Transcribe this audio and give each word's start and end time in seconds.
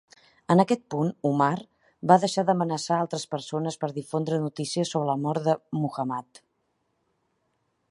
En 0.53 0.61
aquest 0.61 0.79
punt, 0.93 1.11
Umar 1.31 1.51
va 2.11 2.17
deixar 2.23 2.45
d"amenaçar 2.47 2.97
a 2.97 3.03
altres 3.05 3.27
persones 3.35 3.79
per 3.83 3.91
difondre 3.99 4.41
noticies 4.47 4.95
sobre 4.95 5.11
la 5.13 5.19
mort 5.27 5.51
de 5.51 5.57
Muhammad. 5.85 6.45